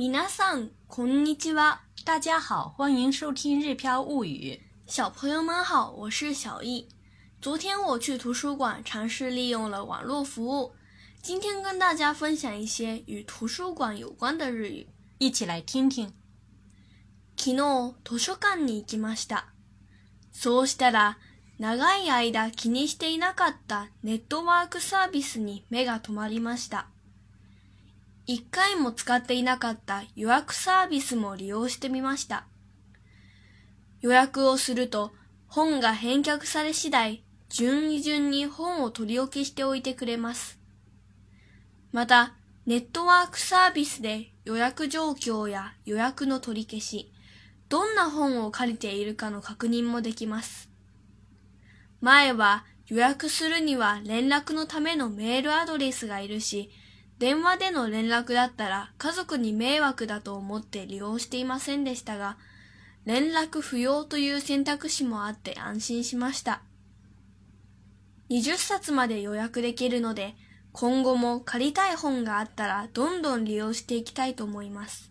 [0.00, 1.82] 米さん，こんにちは。
[2.06, 4.58] 大家好，欢迎收听《日飘物语》。
[4.90, 6.88] 小朋友们好，我是小易。
[7.42, 10.72] 昨天我去图书馆尝试利用了网络服务，
[11.20, 14.88] 今天跟大家分享一些与图书馆有关的日语，
[15.18, 16.14] 一起来听听。
[17.36, 19.52] 昨日図書館に行きました。
[20.32, 21.18] そうしたら、
[21.58, 26.86] 長い間気にしていなかったネットワークサービスに目が止まりました。
[28.32, 32.46] 一回も使っていなかった予約サービスも利用してみました。
[34.02, 35.10] 予約をすると
[35.48, 40.60] 本が返却され次第、順位順に本を取り置きしておいてくれます。
[41.90, 42.34] また、
[42.66, 47.12] ネットワークサービスで予約状況や予約の取り消し、
[47.68, 50.70] どんな本を借りているかの確認もできます。
[52.00, 56.70] 前は予約するには連絡のためのメールアドレスがいるし、
[57.20, 62.38] 電話での連絡だったら家族に迷惑だと思って利用していませんでしたが、
[63.04, 66.62] 連絡不要という選択肢もあって安心しました。
[68.30, 70.34] 20冊まで予約できるので、
[70.72, 75.10] 今後も借りたい本があったらどんどん利用していきたいと思います。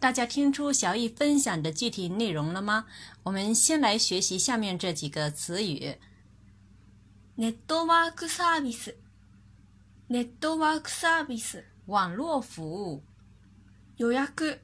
[0.00, 2.86] 大家听出小易分享的具体内容了吗？
[3.24, 5.98] 我们先来学习下面这几个词语。
[7.36, 8.96] ネットワークサービス。
[10.08, 11.64] ネットワークサービス。
[11.88, 13.02] 网络服务、
[13.98, 14.60] 予約。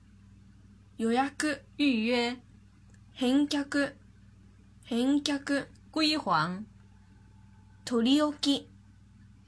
[0.99, 1.65] 予約。
[1.77, 2.37] 预约、
[3.13, 3.97] 返却。
[4.85, 5.67] 返却。
[5.91, 6.65] 归还、
[7.85, 8.69] 取り置き。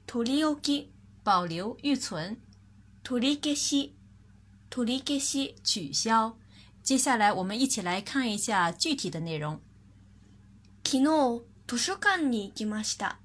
[0.05, 0.91] 取り置き。
[1.23, 2.39] 保留、预存、
[3.01, 3.95] 取り消し。
[4.69, 5.55] 取り消し。
[5.63, 6.35] 取消。
[6.83, 9.61] 接下来我们一起来看一下具体的内容。
[10.83, 13.24] 昨日、図書館に行きました。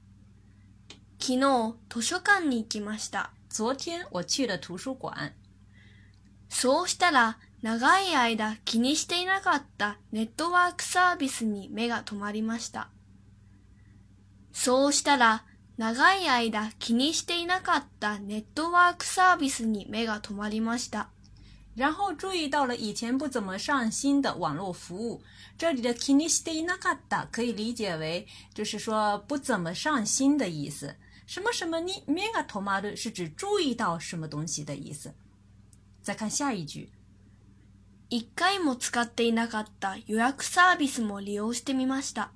[1.22, 3.30] 昨日、図書館に行きました。
[3.50, 5.32] 昨天我去了图書馆，
[6.48, 12.88] そうしたら、長い間気にしていなかったネットワークサービスに目が止まりました。
[14.54, 15.44] そうしたら、
[15.76, 21.10] 長い間気にしていなかったネットワークサービスに目が止まりました。
[21.76, 25.22] 然后注意到了以前不怎么上心的网络服务。
[25.59, 30.97] 这里的 e 可以理解为就是说不怎么上心的意思。
[31.30, 35.14] 什么什么你 mega t o m a 是指注意到什么东西的意思。
[36.02, 36.91] 再看下一句，
[38.08, 42.32] 一回も使っていなかった予約サービスも利用してみました。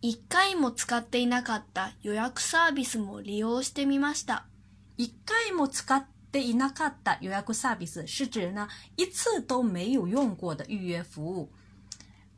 [0.00, 4.46] 一回も使っていなかった予約サービスも利用してみました。
[4.96, 11.52] 一回も使っていなかった予約サービス是指呢一次都没有用过的预约服务。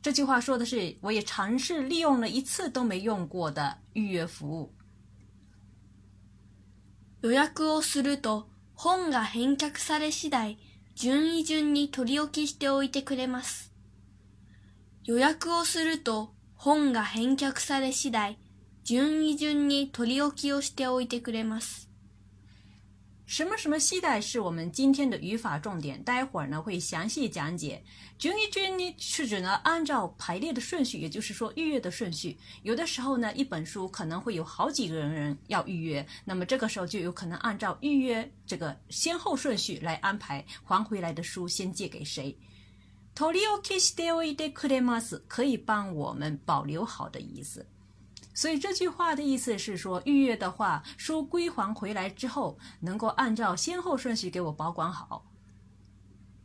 [0.03, 4.71] 这句话说的是我也尝试利用了一次都没用过的预约服务。
[7.23, 10.59] 予約をすると本が返却され次第、
[10.97, 13.73] 順位順に取り置きしておいてくれます。
[15.05, 18.39] 予約をすると本が返却され次第、
[18.83, 21.92] 順位順に取り置きをしておいてくれます。
[23.33, 27.83] 什么什么期待是我们今天的语法重点，待会儿呢会详细讲解。
[28.19, 32.37] "juny juny" 是指呢按照排列的顺序，也就是说预约的顺序。
[32.63, 42.39] 有的时候呢一本书可能会有好几个人要预约，那么这个时候就有可能按照预约这个先后顺序来安排还回来的书先借给谁。
[43.17, 47.67] "toliokisdeodekremas" 可以帮我们保留好的意思。
[48.35, 55.25] 所以这句话的意思是说，预约的话，书归还回来之后，能够按照先后顺序给我保管好。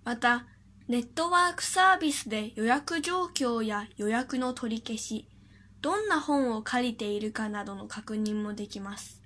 [0.04, 0.46] また、
[0.88, 5.28] ネットワークサービスで予約状況や予約の取り消し、
[5.82, 9.22] どんな本を借りているかなどの確認もできます。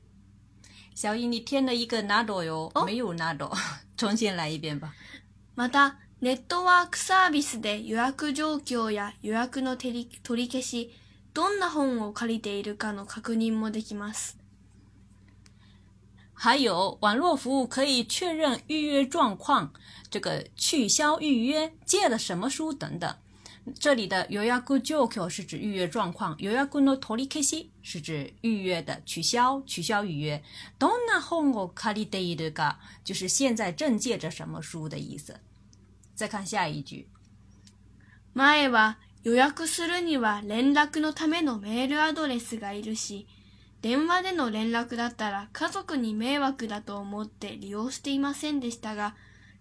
[0.94, 3.52] 小易，你添了一个 nado 没有 nado，
[3.96, 4.94] 重新来一遍吧。
[5.56, 10.94] また、ネットワークサービスで予約状況や予約の取り消し、
[11.34, 14.38] どんな本を借りているかの確認もできます。
[16.34, 19.70] 还有网络服务可以确认预约状况，
[20.10, 23.16] 这个取消预约、借了什么书等等。
[23.80, 30.42] 这里的予約状況是指预约状况，予約の取り消し是指预约的取消、取消预约。
[30.80, 35.40] どんな本を借りているか就是现在正借着什么书的意思。
[36.16, 37.08] 再看下一句，
[38.34, 43.28] 前は予約するには連絡のためのメールアドレスがいるし、
[43.82, 49.16] 電話での連絡だったら家族に迷惑だと思って利用していませんでしたが、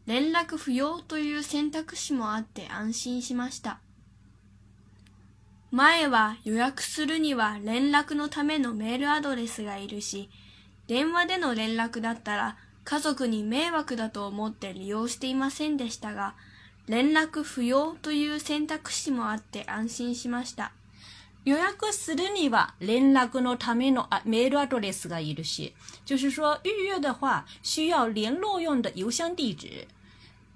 [0.06, 3.80] 連絡不要という選択肢もあって安心しました。
[5.70, 10.30] 前は予約するには連絡のためのメールアドレスがいるし、
[10.86, 16.34] 電話での連絡だったら家族に迷惑だと思って利用していませんでしたが、
[16.90, 20.72] 連絡不要という選択肢もあって安心しました。
[21.44, 25.72] 予約するには連絡のためのメールアドレスがいるし，
[26.04, 29.86] 就是说预约的话需要联络用的邮箱地址。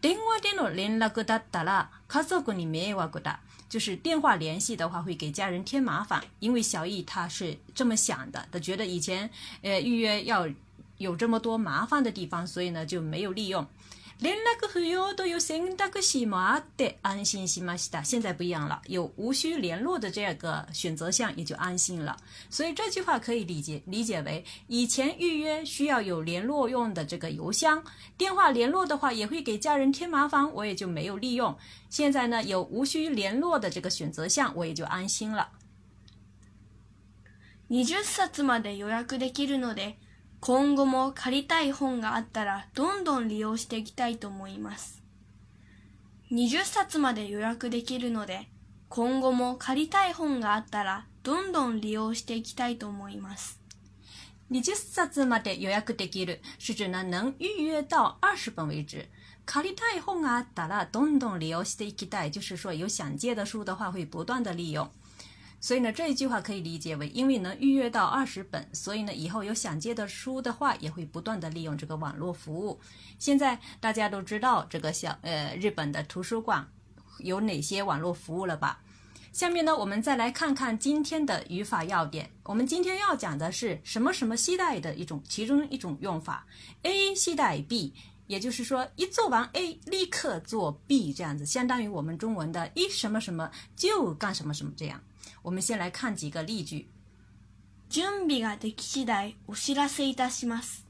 [0.02, 3.38] 電話での連絡だったら家族に迷惑だ。
[3.68, 9.30] 就是电话联系的话会给家人添麻烦，因为小易他是这么想的，他觉得以前
[9.62, 10.48] 呃预约要
[10.98, 13.64] 有这么多麻烦的地方，所以呢就没有利用。
[14.20, 15.58] 连那个好友都有谁？
[15.76, 22.16] 那个西马的安心西马西达，现在不一样了，有无需联络的这个选择项，也就安心了。
[22.48, 27.84] 所以这句话可以理解理解为：以前预约需要有联络用的这个邮箱、
[28.16, 31.58] 电话联络的话，也会给家人添麻烦，我也就没有利用。
[31.90, 35.50] 现在呢，有无需联络的这个选择项，我也就安心了。
[37.68, 39.58] 你这さつまで予約できる。
[39.58, 39.96] ので。
[40.46, 45.02] 今後も借りたい本があったらどんどん利用していきたいと思います。
[46.32, 48.50] 20冊まで予約できるので、
[48.90, 53.58] 今後も借りたい本があったらどんどん利用していきたいと思います。
[54.50, 59.06] 20冊まで予約できる是指呢能预约到20本为止。
[59.46, 64.90] 借りたい本があったらどんどん利用していきたい，就是说有想借的书的话会不断的利用。
[65.64, 72.78] 所以呢，这一句话可以理解为，因为能预约到二十本，所以呢，以后有想借的书的话，也会不断的利用这个网络服务。
[73.18, 76.68] 现在大家都知道这个小呃日本的图书馆
[77.20, 78.78] 有哪些网络服务了吧？
[79.32, 82.30] 下面呢，我们再来看看今天的语法要点。
[82.42, 86.46] 我们今天要讲的是什么什么系带的一种其中一种用法
[86.82, 87.94] ，A 系带 B，
[88.26, 95.00] 也就是说一做完 A 立刻做 B 这样子，相当于我们中文的一什么什么就干什么什么这样。
[95.44, 96.88] 我们先来看几个例句。
[97.90, 100.86] 準備ができ次第お知らせいたします。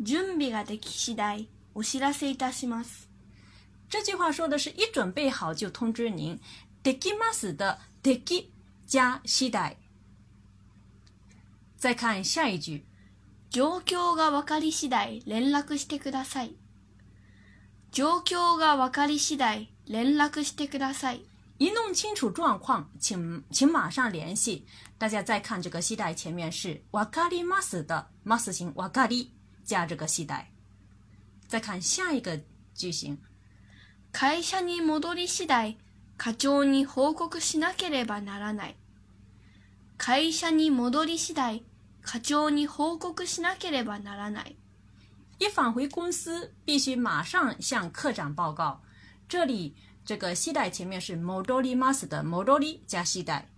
[0.00, 3.08] 準備ができ次第お知らせいたします。
[3.88, 6.40] 这句话说的是一准备好就通知您。
[6.82, 8.50] できます的でき
[8.88, 9.76] 加次第。
[11.78, 12.82] 再看下一句。
[13.50, 16.56] 状況がわかり次第連絡してください。
[17.92, 21.31] 状況がわかり次第連絡してください。
[21.62, 24.66] 一弄清楚状况，请请马上联系。
[24.98, 29.30] 大家再看这个系带，前面是瓦卡里马斯的马斯型瓦卡里
[29.62, 30.50] 加这个系带。
[31.46, 32.36] 再看下一个
[32.74, 33.16] 句型，
[34.10, 35.76] 会社に戻り次第
[36.18, 38.76] 課長に報告しなければならない。
[39.96, 41.62] 会社に戻り次第
[42.02, 44.56] 課長に報告しなければならない。
[45.38, 48.80] 一返回公司，必须马上向科长报告。
[49.28, 49.76] 这里。
[50.04, 53.48] 这个系带前面是 m o d o l i mas 的 m o d o l i 加系带。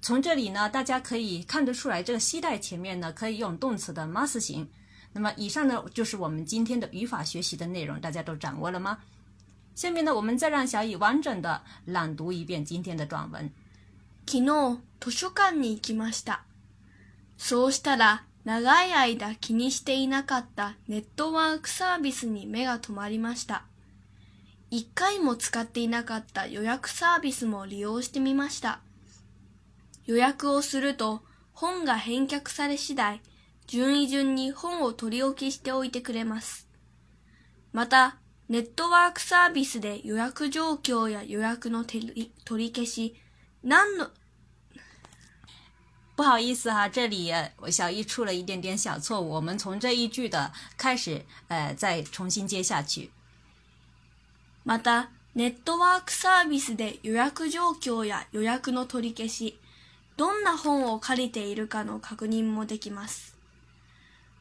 [0.00, 4.68] 从这里呢，大家可以看得出来，这个系带前面呢可以用动词的 mas 型。
[5.12, 8.98] 那么以上呢就是我们今天的语法学习的内容，大家都掌握了吗？
[9.74, 13.50] 下面呢，我们再让小雨完整的朗读一遍今天的短文。
[14.26, 16.40] 昨日図書館に行きました。
[17.38, 23.67] そうしたら長い間気にしていなかったネットワークサービスに目が止まりました。
[24.70, 28.80] 一回も使っていなかった予約サービスも利用してみました。
[30.06, 31.22] 予約をすると
[31.52, 33.20] 本が返却され次第、
[33.66, 36.68] 順位順に本を取り置きしておいてくれます。
[37.72, 38.16] また、
[38.48, 43.14] ネットワークサービスで予約状況や予約の取り取り消し、
[43.62, 44.10] 何の、
[46.16, 47.30] 不好意思哈，这里
[47.70, 53.10] 小一出了一点点小错误，我们从这一句的开始，呃，再重新接下去。
[54.68, 59.58] また、ネットワークサービスで予約状況や予約の取り消し、
[60.18, 63.34] どんな本を借りているかの確認もできます。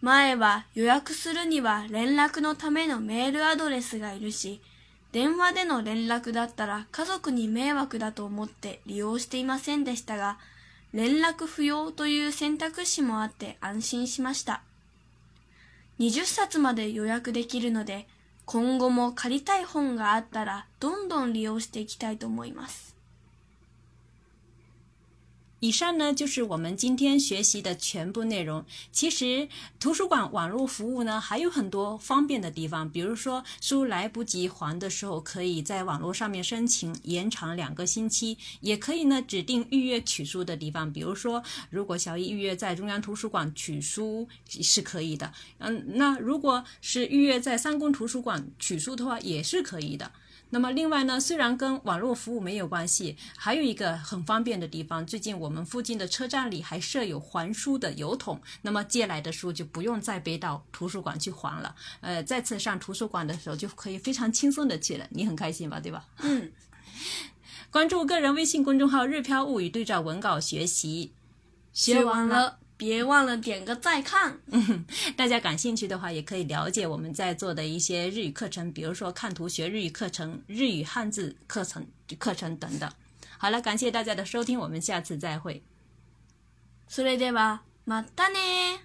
[0.01, 4.59] 前は予約するには連絡のためのメールアドレスがいるし、
[5.13, 10.39] 電話での連絡だったら家族に迷惑だと思って利用していませんでしたが、
[10.91, 14.61] 連絡不要という選択肢もあって安心しました。
[15.99, 18.09] 20冊まで予約できるので、
[18.47, 22.96] 今後も借りたい本があったらどんどん利用していきたいと思います。
[25.59, 28.63] 以上呢就是我们今天学习的全部内容。
[28.91, 29.47] 其实
[29.79, 45.33] 图书馆网络服务呢还有很多方便的地方，比如说书来不及还的时候，可以在网络上面申请延长两个星期，也可以呢指定预约取书的地方，比如说如果小易预约在中央图书馆取书是可以的。
[45.57, 50.11] 嗯，那如果是预约在三宫图书馆取书的话，也是可以的。
[50.49, 61.75] 那么另外呢，虽然跟网络服务没有关系，还有一个很方便的地方，最近我们附近的车站里还设有还书的邮筒，那么借来的书就不用再背到图书馆去还了。
[62.01, 66.05] 呃，再次上图书馆的时候就可以非常轻松的去了，你很开心吧，对吧？
[66.19, 66.51] 嗯，
[67.69, 71.13] 关注个人微信公众号“日飘物语”，对照文稿学习。
[71.73, 74.39] 学完了别忘了点个再看。
[75.17, 81.85] 大家感兴趣的话，也可以了解我们在座的一些日语课程，比如说看图学日语课程、日语汉字课程、
[82.19, 82.89] 课程等等。
[83.37, 85.61] 好了，感谢大家的收听，我们下次再会。
[86.89, 88.79] それではまたね。